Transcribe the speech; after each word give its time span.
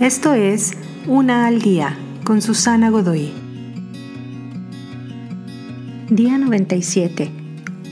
Esto 0.00 0.34
es 0.34 0.72
Una 1.06 1.46
al 1.46 1.62
Día 1.62 1.96
con 2.22 2.42
Susana 2.42 2.90
Godoy. 2.90 3.32
Día 6.10 6.36
97. 6.36 7.30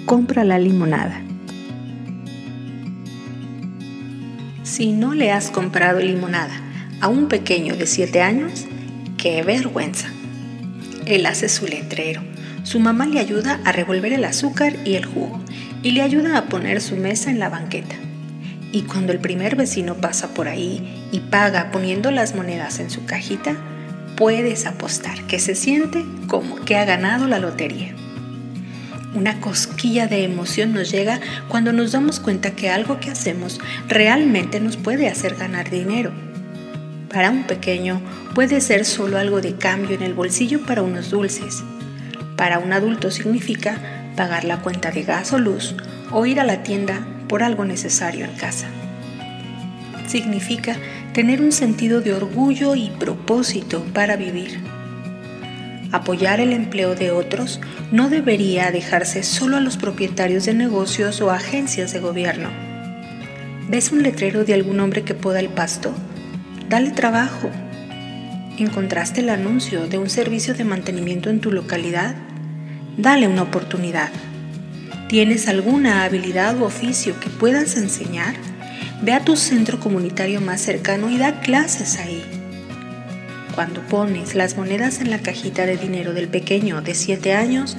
Compra 0.05 0.45
la 0.45 0.59
limonada. 0.59 1.23
Si 4.65 4.93
no 4.93 5.15
le 5.15 5.33
has 5.33 5.51
comprado 5.51 6.01
limonada 6.01 6.53
a 7.01 7.09
un 7.09 7.29
pequeño 7.29 7.75
de 7.75 7.87
7 7.87 8.21
años, 8.21 8.67
qué 9.17 9.43
vergüenza. 9.43 10.09
Él 11.07 11.25
hace 11.25 11.49
su 11.49 11.65
letrero. 11.65 12.23
Su 12.65 12.81
mamá 12.81 13.07
le 13.07 13.19
ayuda 13.19 13.61
a 13.65 13.73
revolver 13.73 14.13
el 14.13 14.27
azúcar 14.27 14.77
y 14.85 14.97
el 14.97 15.07
jugo 15.07 15.41
y 15.83 15.93
le 15.93 16.03
ayuda 16.03 16.37
a 16.37 16.45
poner 16.51 16.83
su 16.83 16.97
mesa 16.97 17.31
en 17.31 17.39
la 17.39 17.49
banqueta. 17.49 17.97
Y 18.75 18.83
cuando 18.83 19.13
el 19.13 19.21
primer 19.21 19.55
vecino 19.55 19.95
pasa 19.95 20.35
por 20.35 20.49
ahí 20.49 21.07
y 21.13 21.21
paga 21.21 21.71
poniendo 21.71 22.11
las 22.11 22.35
monedas 22.35 22.81
en 22.81 22.91
su 22.91 23.05
cajita, 23.05 23.55
puedes 24.17 24.67
apostar 24.67 25.23
que 25.29 25.39
se 25.39 25.55
siente 25.55 26.05
como 26.27 26.57
que 26.57 26.75
ha 26.75 26.85
ganado 26.85 27.29
la 27.29 27.39
lotería. 27.39 27.95
Una 29.15 29.41
cosquilla 29.41 30.09
de 30.09 30.25
emoción 30.25 30.75
nos 30.75 30.91
llega 30.91 31.21
cuando 31.47 31.73
nos 31.73 31.93
damos 31.93 32.19
cuenta 32.19 32.51
que 32.57 32.69
algo 32.69 32.99
que 32.99 33.13
hacemos 33.13 33.61
realmente 33.87 34.59
nos 34.59 34.77
puede 34.77 35.07
hacer 35.07 35.37
ganar 35.37 35.71
dinero. 35.71 36.11
Para 37.13 37.31
un 37.31 37.45
pequeño 37.45 38.03
puede 38.35 38.61
ser 38.61 38.85
solo 38.85 39.19
algo 39.19 39.41
de 39.41 39.55
cambio 39.55 39.95
en 39.95 40.03
el 40.03 40.15
bolsillo 40.15 40.67
para 40.67 40.83
unos 40.83 41.11
dulces. 41.11 41.63
Para 42.37 42.59
un 42.59 42.73
adulto 42.73 43.13
significa 43.13 43.79
pagar 44.17 44.43
la 44.43 44.63
cuenta 44.63 44.91
de 44.91 45.05
gas 45.05 45.33
o 45.33 45.39
luz 45.39 45.77
o 46.11 46.27
ir 46.27 46.41
a 46.41 46.45
la 46.45 46.65
tienda 46.65 47.07
por 47.29 47.43
algo 47.43 47.65
necesario 47.65 48.25
en 48.25 48.33
casa. 48.33 48.67
Significa 50.07 50.77
tener 51.13 51.41
un 51.41 51.53
sentido 51.53 52.01
de 52.01 52.13
orgullo 52.13 52.75
y 52.75 52.91
propósito 52.91 53.85
para 53.93 54.17
vivir. 54.17 54.61
Apoyar 55.93 56.41
el 56.41 56.53
empleo 56.53 56.95
de 56.95 57.13
otros 57.13 57.61
no 57.93 58.09
debería 58.09 58.73
dejarse 58.73 59.23
solo 59.23 59.57
a 59.57 59.61
los 59.61 59.77
propietarios 59.77 60.45
de 60.45 60.55
negocios 60.55 61.21
o 61.21 61.31
agencias 61.31 61.93
de 61.93 62.01
gobierno. 62.01 62.49
¿Ves 63.69 63.93
un 63.93 64.03
letrero 64.03 64.45
de 64.45 64.55
algún 64.55 64.81
hombre 64.81 65.03
que 65.03 65.15
poda 65.15 65.41
el 65.41 65.49
pasto? 65.49 65.95
Dale 66.69 66.91
trabajo. 66.91 67.49
¿Encontraste 68.59 69.21
el 69.21 69.31
anuncio 69.31 69.87
de 69.87 69.99
un 69.99 70.11
servicio 70.11 70.55
de 70.55 70.65
mantenimiento 70.65 71.31
en 71.31 71.41
tu 71.41 71.53
localidad? 71.53 72.15
Dale 72.97 73.29
una 73.29 73.43
oportunidad. 73.43 74.11
¿Tienes 75.15 75.47
alguna 75.47 76.03
habilidad 76.03 76.59
u 76.59 76.65
oficio 76.65 77.21
que 77.21 77.31
puedas 77.31 77.77
enseñar? 77.77 78.35
Ve 79.01 79.13
a 79.13 79.25
tu 79.25 79.37
centro 79.37 79.79
comunitario 79.79 80.41
más 80.41 80.61
cercano 80.61 81.09
y 81.09 81.19
da 81.19 81.41
clases 81.41 82.01
ahí. 82.01 82.21
Cuando 83.55 83.81
pones 83.83 84.35
las 84.35 84.57
monedas 84.57 85.01
en 85.01 85.11
la 85.11 85.21
cajita 85.21 85.67
de 85.67 85.77
dinero 85.77 86.15
del 86.15 86.27
pequeño 86.27 86.83
de 86.83 86.97
7 86.97 87.33
años, 87.33 87.77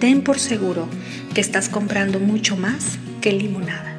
ten 0.00 0.22
por 0.22 0.38
seguro 0.38 0.88
que 1.34 1.42
estás 1.42 1.68
comprando 1.68 2.20
mucho 2.20 2.56
más 2.56 2.96
que 3.20 3.32
limonada. 3.32 3.94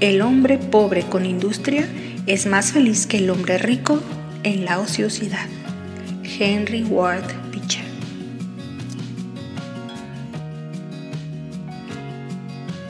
El 0.00 0.22
hombre 0.22 0.56
pobre 0.56 1.02
con 1.02 1.26
industria 1.26 1.86
es 2.26 2.46
más 2.46 2.72
feliz 2.72 3.06
que 3.06 3.18
el 3.18 3.28
hombre 3.28 3.58
rico 3.58 4.02
en 4.44 4.64
la 4.64 4.80
ociosidad. 4.80 5.46
Henry 6.38 6.84
Ward 6.84 7.35